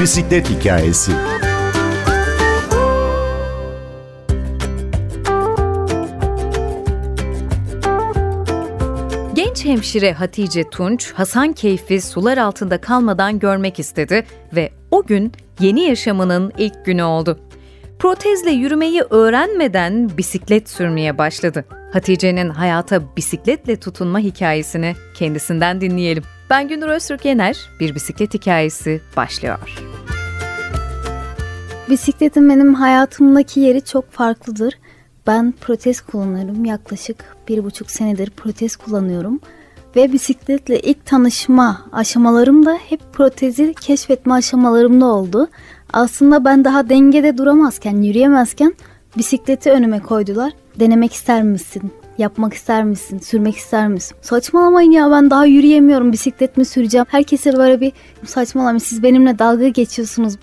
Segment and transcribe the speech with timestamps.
[0.00, 1.12] Bisiklet hikayesi.
[9.34, 15.80] Genç hemşire Hatice Tunç, Hasan Keyfi sular altında kalmadan görmek istedi ve o gün yeni
[15.80, 17.38] yaşamının ilk günü oldu.
[17.98, 21.64] Protezle yürümeyi öğrenmeden bisiklet sürmeye başladı.
[21.92, 26.24] Hatice'nin hayata bisikletle tutunma hikayesini kendisinden dinleyelim.
[26.50, 29.87] Ben Gündür Öztürk Yener, Bir Bisiklet Hikayesi başlıyor.
[31.90, 34.78] Bisikletin benim hayatımdaki yeri çok farklıdır.
[35.26, 36.64] Ben protez kullanıyorum.
[36.64, 39.40] Yaklaşık bir buçuk senedir protez kullanıyorum.
[39.96, 45.48] Ve bisikletle ilk tanışma aşamalarım da hep protezi keşfetme aşamalarımda oldu.
[45.92, 48.74] Aslında ben daha dengede duramazken, yürüyemezken
[49.16, 50.52] bisikleti önüme koydular.
[50.80, 51.92] Denemek ister misin?
[52.18, 53.18] Yapmak ister misin?
[53.18, 54.16] Sürmek ister misin?
[54.22, 56.12] Saçmalamayın ya ben daha yürüyemiyorum.
[56.12, 57.06] Bisiklet mi süreceğim?
[57.08, 57.92] Herkese böyle bir
[58.26, 58.78] saçmalamayın.
[58.78, 60.34] Siz benimle dalga geçiyorsunuz.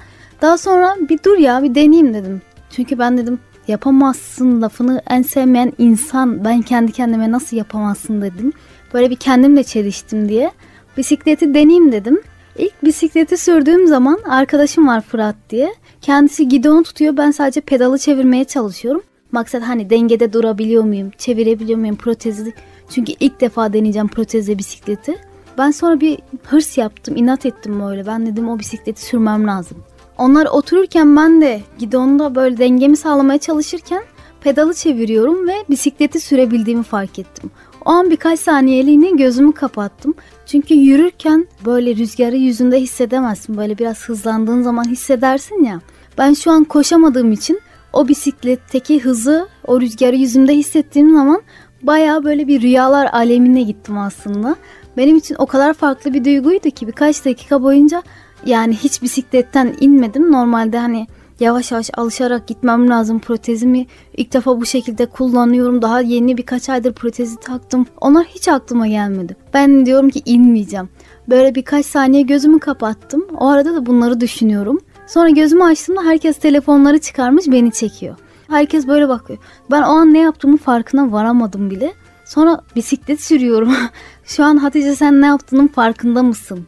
[0.42, 2.42] Daha sonra bir dur ya bir deneyeyim dedim.
[2.70, 8.54] Çünkü ben dedim yapamazsın lafını en sevmeyen insan ben kendi kendime nasıl yapamazsın dedim.
[8.94, 10.52] Böyle bir kendimle çeliştim diye.
[10.98, 12.22] Bisikleti deneyeyim dedim.
[12.58, 15.74] İlk bisikleti sürdüğüm zaman arkadaşım var Fırat diye.
[16.02, 19.02] Kendisi gidonu tutuyor ben sadece pedalı çevirmeye çalışıyorum.
[19.32, 22.54] Maksat hani dengede durabiliyor muyum, çevirebiliyor muyum protezi.
[22.90, 25.18] Çünkü ilk defa deneyeceğim protezle bisikleti.
[25.58, 28.06] Ben sonra bir hırs yaptım, inat ettim böyle.
[28.08, 29.78] Ben dedim o bisikleti sürmem lazım.
[30.18, 34.04] Onlar otururken ben de gidonda böyle dengemi sağlamaya çalışırken
[34.42, 37.52] pedalı çeviriyorum ve bisikleti sürebildiğimi fark ettim.
[37.86, 40.14] O an birkaç saniyeliğine gözümü kapattım.
[40.46, 43.58] Çünkü yürürken böyle rüzgarı yüzünde hissedemezsin.
[43.58, 45.82] Böyle biraz hızlandığın zaman hissedersin ya.
[46.18, 47.62] Ben şu an koşamadığım için
[47.94, 51.42] o bisikletteki hızı o rüzgarı yüzümde hissettiğim zaman
[51.82, 54.56] baya böyle bir rüyalar alemine gittim aslında.
[54.98, 58.04] Benim için o kadar farklı bir duyguydu ki birkaç dakika boyunca
[58.46, 60.32] yani hiç bisikletten inmedim.
[60.32, 61.08] Normalde hani
[61.40, 63.20] yavaş yavaş alışarak gitmem lazım.
[63.20, 63.86] Protezimi
[64.18, 65.82] ilk defa bu şekilde kullanıyorum.
[65.82, 67.86] Daha yeni birkaç aydır protezi taktım.
[68.02, 69.36] Onlar hiç aklıma gelmedi.
[69.54, 70.90] Ben diyorum ki inmeyeceğim.
[71.30, 73.28] Böyle birkaç saniye gözümü kapattım.
[73.38, 74.80] O arada da bunları düşünüyorum.
[75.08, 78.16] Sonra gözümü açtığımda herkes telefonları çıkarmış beni çekiyor.
[78.48, 79.40] Herkes böyle bakıyor.
[79.72, 81.94] Ben o an ne yaptığımı farkına varamadım bile.
[82.26, 83.74] Sonra bisiklet sürüyorum.
[84.26, 86.68] Şu an Hatice sen ne yaptığının farkında mısın?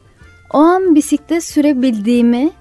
[0.53, 2.51] O an bisiklet sürebildiğimi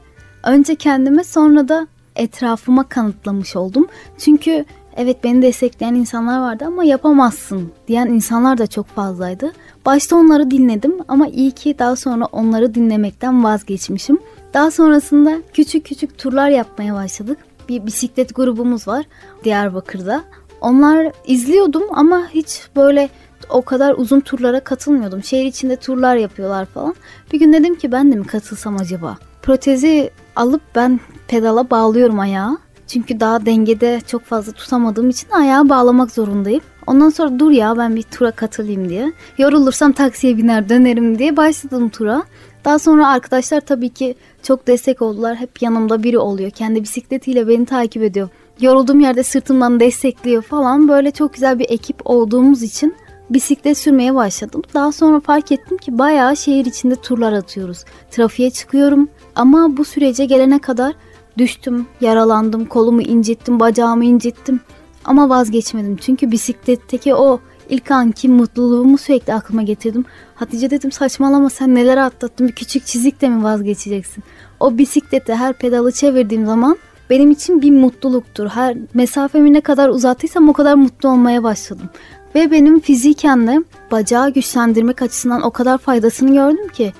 [0.44, 1.86] önce kendime sonra da
[2.16, 3.86] etrafıma kanıtlamış oldum.
[4.18, 4.64] Çünkü
[4.96, 9.52] evet beni destekleyen insanlar vardı ama yapamazsın diyen insanlar da çok fazlaydı.
[9.86, 14.18] Başta onları dinledim ama iyi ki daha sonra onları dinlemekten vazgeçmişim.
[14.54, 17.38] Daha sonrasında küçük küçük turlar yapmaya başladık.
[17.68, 19.04] Bir bisiklet grubumuz var
[19.44, 20.24] Diyarbakır'da.
[20.60, 23.08] Onlar izliyordum ama hiç böyle
[23.50, 25.22] o kadar uzun turlara katılmıyordum.
[25.22, 26.94] Şehir içinde turlar yapıyorlar falan.
[27.32, 29.18] Bir gün dedim ki ben de mi katılsam acaba?
[29.42, 32.58] Protezi alıp ben pedala bağlıyorum ayağı.
[32.86, 36.60] Çünkü daha dengede çok fazla tutamadığım için ayağı bağlamak zorundayım.
[36.86, 39.12] Ondan sonra dur ya ben bir tura katılayım diye.
[39.38, 42.22] Yorulursam taksiye biner dönerim diye başladım tura.
[42.64, 45.36] Daha sonra arkadaşlar tabii ki çok destek oldular.
[45.36, 46.50] Hep yanımda biri oluyor.
[46.50, 48.28] Kendi bisikletiyle beni takip ediyor.
[48.60, 50.88] Yorulduğum yerde sırtımdan destekliyor falan.
[50.88, 52.94] Böyle çok güzel bir ekip olduğumuz için
[53.30, 54.62] bisiklet sürmeye başladım.
[54.74, 57.84] Daha sonra fark ettim ki bayağı şehir içinde turlar atıyoruz.
[58.10, 60.94] Trafiğe çıkıyorum ama bu sürece gelene kadar
[61.38, 64.60] düştüm, yaralandım, kolumu incittim, bacağımı incittim.
[65.04, 70.04] Ama vazgeçmedim çünkü bisikletteki o ilk anki mutluluğumu sürekli aklıma getirdim.
[70.34, 74.24] Hatice dedim saçmalama sen neler atlattın bir küçük çizikle mi vazgeçeceksin?
[74.60, 76.76] O bisiklete her pedalı çevirdiğim zaman
[77.10, 78.48] benim için bir mutluluktur.
[78.48, 81.90] Her mesafemi ne kadar uzattıysam o kadar mutlu olmaya başladım.
[82.36, 86.92] Ve benim fiziken de bacağı güçlendirmek açısından o kadar faydasını gördüm ki.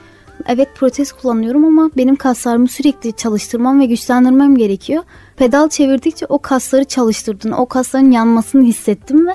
[0.47, 5.03] Evet protez kullanıyorum ama benim kaslarımı sürekli çalıştırmam ve güçlendirmem gerekiyor.
[5.37, 9.31] Pedal çevirdikçe o kasları çalıştırdın, o kasların yanmasını hissettim ve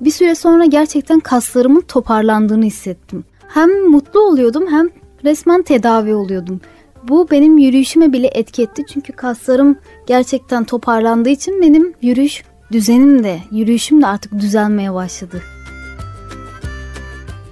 [0.00, 3.24] bir süre sonra gerçekten kaslarımın toparlandığını hissettim.
[3.48, 4.88] Hem mutlu oluyordum hem
[5.24, 6.60] resmen tedavi oluyordum.
[7.08, 9.76] Bu benim yürüyüşüme bile etki etti çünkü kaslarım
[10.06, 12.42] gerçekten toparlandığı için benim yürüyüş
[12.72, 15.42] düzenim de, yürüyüşüm de artık düzelmeye başladı.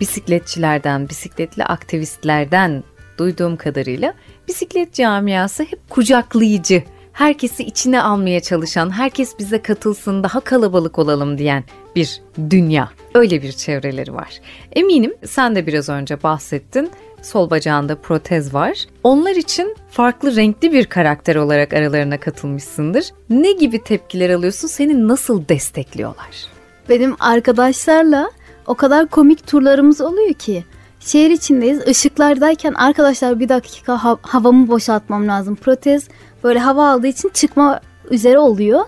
[0.00, 2.84] Bisikletçilerden, bisikletli aktivistlerden
[3.18, 4.14] duyduğum kadarıyla
[4.48, 6.82] bisiklet camiası hep kucaklayıcı,
[7.12, 11.64] herkesi içine almaya çalışan, herkes bize katılsın, daha kalabalık olalım diyen
[11.96, 12.20] bir
[12.50, 12.90] dünya.
[13.14, 14.40] Öyle bir çevreleri var.
[14.72, 16.90] Eminim sen de biraz önce bahsettin
[17.24, 18.86] sol bacağında protez var.
[19.02, 23.04] Onlar için farklı renkli bir karakter olarak aralarına katılmışsındır.
[23.30, 24.68] Ne gibi tepkiler alıyorsun?
[24.68, 26.46] Seni nasıl destekliyorlar?
[26.88, 28.30] Benim arkadaşlarla
[28.66, 30.64] o kadar komik turlarımız oluyor ki.
[31.00, 31.82] Şehir içindeyiz.
[31.88, 35.56] Işıklardayken arkadaşlar bir dakika ha- havamı boşaltmam lazım.
[35.56, 36.08] Protez
[36.44, 37.80] böyle hava aldığı için çıkma
[38.10, 38.80] üzere oluyor.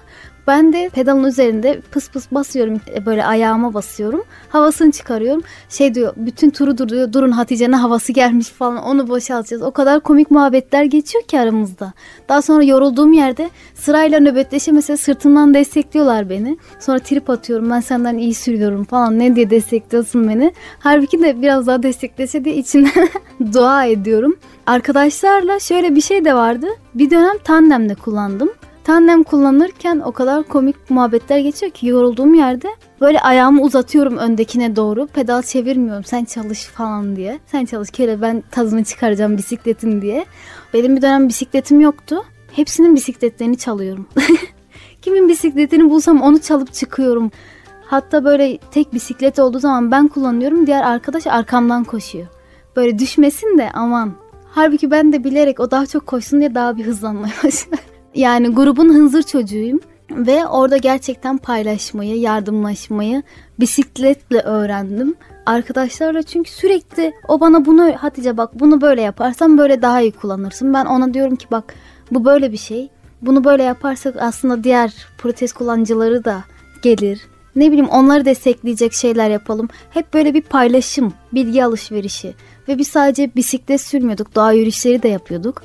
[0.46, 4.24] Ben de pedalın üzerinde pıs pıs basıyorum e, böyle ayağıma basıyorum.
[4.48, 5.42] Havasını çıkarıyorum.
[5.68, 9.62] Şey diyor bütün turu duruyor durun Hatice'nin havası gelmiş falan onu boşaltacağız.
[9.62, 11.92] O kadar komik muhabbetler geçiyor ki aramızda.
[12.28, 16.58] Daha sonra yorulduğum yerde sırayla nöbetleşe mesela sırtımdan destekliyorlar beni.
[16.80, 20.52] Sonra trip atıyorum ben senden iyi sürüyorum falan ne diye destekliyorsun beni.
[20.78, 23.08] Halbuki de biraz daha desteklese diye içimden
[23.52, 24.36] dua ediyorum.
[24.66, 26.66] Arkadaşlarla şöyle bir şey de vardı.
[26.94, 28.50] Bir dönem tandemde kullandım.
[28.86, 32.68] Tandem kullanırken o kadar komik muhabbetler geçiyor ki yorulduğum yerde
[33.00, 35.06] böyle ayağımı uzatıyorum öndekine doğru.
[35.06, 37.38] Pedal çevirmiyorum sen çalış falan diye.
[37.46, 40.26] Sen çalış kere ben tadını çıkaracağım bisikletin diye.
[40.74, 42.24] Benim bir dönem bisikletim yoktu.
[42.52, 44.08] Hepsinin bisikletlerini çalıyorum.
[45.02, 47.30] Kimin bisikletini bulsam onu çalıp çıkıyorum.
[47.86, 50.66] Hatta böyle tek bisiklet olduğu zaman ben kullanıyorum.
[50.66, 52.26] Diğer arkadaş arkamdan koşuyor.
[52.76, 54.12] Böyle düşmesin de aman.
[54.50, 57.95] Halbuki ben de bilerek o daha çok koşsun diye daha bir hızlanmaya başladım.
[58.16, 59.80] Yani grubun hınzır çocuğuyum
[60.10, 63.22] ve orada gerçekten paylaşmayı, yardımlaşmayı
[63.60, 65.14] bisikletle öğrendim.
[65.46, 70.74] Arkadaşlarla çünkü sürekli o bana bunu Hatice bak bunu böyle yaparsan böyle daha iyi kullanırsın.
[70.74, 71.74] Ben ona diyorum ki bak
[72.10, 72.88] bu böyle bir şey.
[73.22, 76.44] Bunu böyle yaparsak aslında diğer protez kullanıcıları da
[76.82, 77.20] gelir.
[77.56, 79.68] Ne bileyim onları destekleyecek şeyler yapalım.
[79.90, 82.34] Hep böyle bir paylaşım, bilgi alışverişi.
[82.68, 85.62] Ve biz sadece bisiklet sürmüyorduk, doğa yürüyüşleri de yapıyorduk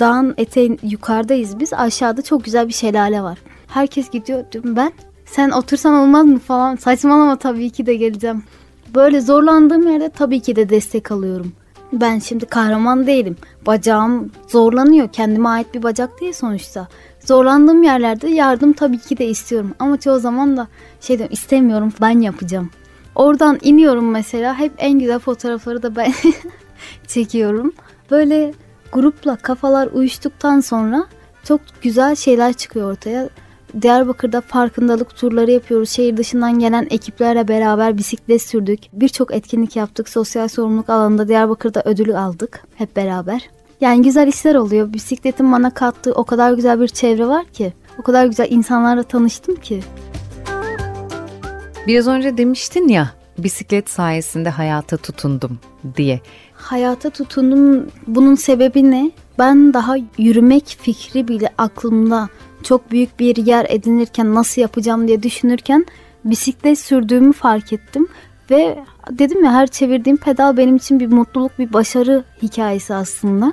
[0.00, 1.72] dağın eteğin yukarıdayız biz.
[1.72, 3.38] Aşağıda çok güzel bir şelale var.
[3.66, 4.92] Herkes gidiyor diyorum ben.
[5.26, 6.76] Sen otursan olmaz mı falan.
[6.76, 8.42] Saçmalama tabii ki de geleceğim.
[8.94, 11.52] Böyle zorlandığım yerde tabii ki de destek alıyorum.
[11.92, 13.36] Ben şimdi kahraman değilim.
[13.66, 15.08] Bacağım zorlanıyor.
[15.08, 16.88] Kendime ait bir bacak değil sonuçta.
[17.20, 19.74] Zorlandığım yerlerde yardım tabii ki de istiyorum.
[19.78, 20.68] Ama çoğu zaman da
[21.00, 22.70] şey diyorum istemiyorum ben yapacağım.
[23.14, 24.58] Oradan iniyorum mesela.
[24.58, 26.12] Hep en güzel fotoğrafları da ben
[27.06, 27.72] çekiyorum.
[28.10, 28.54] Böyle
[28.94, 31.06] grupla kafalar uyuştuktan sonra
[31.44, 33.28] çok güzel şeyler çıkıyor ortaya.
[33.82, 35.90] Diyarbakır'da farkındalık turları yapıyoruz.
[35.90, 38.80] Şehir dışından gelen ekiplerle beraber bisiklet sürdük.
[38.92, 40.08] Birçok etkinlik yaptık.
[40.08, 43.50] Sosyal sorumluluk alanında Diyarbakır'da ödülü aldık hep beraber.
[43.80, 44.92] Yani güzel işler oluyor.
[44.92, 47.72] Bisikletin bana kattığı o kadar güzel bir çevre var ki.
[47.98, 49.82] O kadar güzel insanlarla tanıştım ki.
[51.86, 55.58] Biraz önce demiştin ya bisiklet sayesinde hayata tutundum
[55.96, 56.20] diye
[56.54, 57.86] hayata tutundum.
[58.06, 59.10] Bunun sebebi ne?
[59.38, 62.28] Ben daha yürümek fikri bile aklımda
[62.62, 65.86] çok büyük bir yer edinirken nasıl yapacağım diye düşünürken
[66.24, 68.08] bisiklet sürdüğümü fark ettim.
[68.50, 68.78] Ve
[69.10, 73.52] dedim ya her çevirdiğim pedal benim için bir mutluluk, bir başarı hikayesi aslında.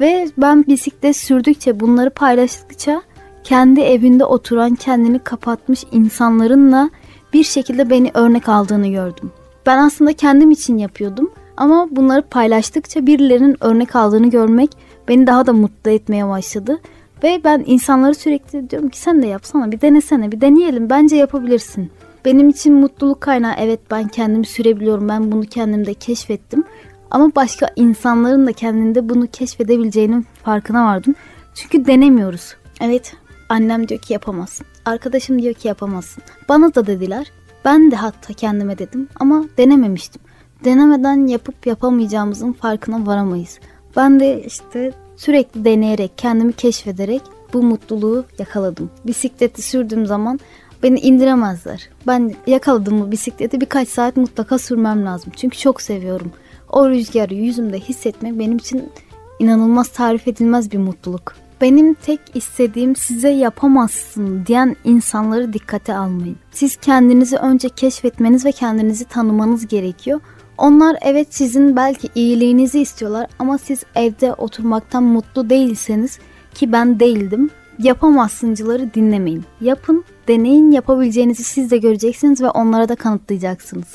[0.00, 3.02] Ve ben bisiklet sürdükçe, bunları paylaştıkça
[3.44, 6.90] kendi evinde oturan, kendini kapatmış insanlarınla
[7.32, 9.32] bir şekilde beni örnek aldığını gördüm.
[9.66, 14.70] Ben aslında kendim için yapıyordum ama bunları paylaştıkça birilerinin örnek aldığını görmek
[15.08, 16.78] beni daha da mutlu etmeye başladı.
[17.22, 21.90] Ve ben insanları sürekli diyorum ki sen de yapsana bir denesene bir deneyelim bence yapabilirsin.
[22.24, 26.64] Benim için mutluluk kaynağı evet ben kendimi sürebiliyorum ben bunu kendimde keşfettim.
[27.10, 31.14] Ama başka insanların da kendinde bunu keşfedebileceğinin farkına vardım.
[31.54, 32.56] Çünkü denemiyoruz.
[32.80, 33.16] Evet
[33.48, 34.66] annem diyor ki yapamazsın.
[34.84, 36.22] Arkadaşım diyor ki yapamazsın.
[36.48, 37.32] Bana da dediler.
[37.64, 40.22] Ben de hatta kendime dedim ama denememiştim
[40.66, 43.58] denemeden yapıp yapamayacağımızın farkına varamayız.
[43.96, 48.90] Ben de işte sürekli deneyerek, kendimi keşfederek bu mutluluğu yakaladım.
[49.06, 50.40] Bisikleti sürdüğüm zaman
[50.82, 51.88] beni indiremezler.
[52.06, 55.32] Ben yakaladım bu bisikleti birkaç saat mutlaka sürmem lazım.
[55.36, 56.32] Çünkü çok seviyorum.
[56.72, 58.90] O rüzgarı yüzümde hissetmek benim için
[59.38, 61.34] inanılmaz tarif edilmez bir mutluluk.
[61.60, 66.36] Benim tek istediğim size yapamazsın diyen insanları dikkate almayın.
[66.50, 70.20] Siz kendinizi önce keşfetmeniz ve kendinizi tanımanız gerekiyor.
[70.58, 76.18] Onlar evet sizin belki iyiliğinizi istiyorlar ama siz evde oturmaktan mutlu değilseniz
[76.54, 77.50] ki ben değildim.
[77.78, 79.44] Yapamazsıncıları dinlemeyin.
[79.60, 83.88] Yapın, deneyin, yapabileceğinizi siz de göreceksiniz ve onlara da kanıtlayacaksınız.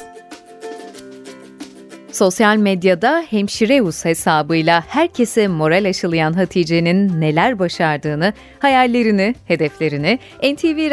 [2.11, 10.89] Sosyal medyada Hemşireus hesabıyla herkese moral aşılayan Hatice'nin neler başardığını, hayallerini, hedeflerini NTV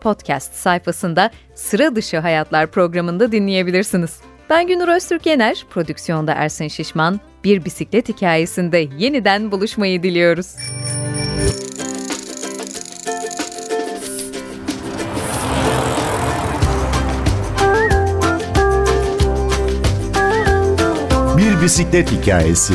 [0.00, 4.31] podcast sayfasında Sıra Dışı Hayatlar programında dinleyebilirsiniz.
[4.52, 10.56] Ben Günür Öztürk Yener, prodüksiyonda Ersin Şişman, bir bisiklet hikayesinde yeniden buluşmayı diliyoruz.
[21.36, 22.74] Bir bisiklet hikayesi.